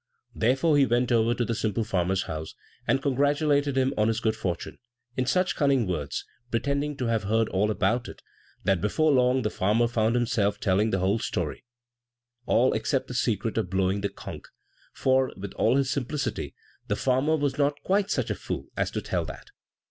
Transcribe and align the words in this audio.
Therefore 0.33 0.79
he 0.79 0.85
went 0.87 1.11
over 1.11 1.35
to 1.35 1.45
the 1.45 1.53
simple 1.53 1.83
farmer's 1.83 2.23
house, 2.23 2.55
and 2.87 3.03
congratulated 3.03 3.77
him 3.77 3.93
on 3.99 4.07
his 4.07 4.19
good 4.19 4.35
fortune, 4.35 4.79
in 5.15 5.27
such 5.27 5.55
cunning 5.55 5.85
words, 5.85 6.25
pretending 6.49 6.97
to 6.97 7.05
have 7.05 7.25
heard 7.25 7.47
all 7.49 7.69
about 7.69 8.07
it, 8.07 8.23
that 8.63 8.81
before 8.81 9.11
long 9.11 9.43
the 9.43 9.51
farmer 9.51 9.87
found 9.87 10.15
himself 10.15 10.59
telling 10.59 10.89
the 10.89 10.97
whole 10.97 11.19
story 11.19 11.65
all 12.47 12.73
except 12.73 13.09
the 13.09 13.13
secret 13.13 13.59
of 13.59 13.69
blowing 13.69 14.01
the 14.01 14.09
conch, 14.09 14.45
for, 14.91 15.31
with 15.37 15.53
all 15.53 15.77
his 15.77 15.91
simplicity, 15.91 16.55
the 16.87 16.95
farmer 16.95 17.35
was 17.35 17.59
not 17.59 17.79
quite 17.83 18.09
such 18.09 18.31
a 18.31 18.33
fool 18.35 18.65
as 18.75 18.89
to 18.89 19.03
tell 19.03 19.23
that. 19.23 19.51